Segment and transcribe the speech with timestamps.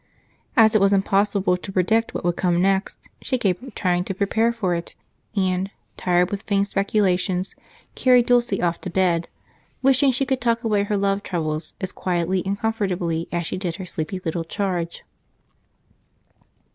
[0.57, 4.15] As it was impossible to predict what would come next, she gave up trying to
[4.15, 4.95] prepare for it
[5.35, 7.53] and, tired with vain speculations,
[7.93, 9.29] carried Dulce off to bed,
[9.83, 13.75] wishing she could tuck away her love troubles as quietly and comfortably as she did
[13.75, 15.03] her sleepy little charge.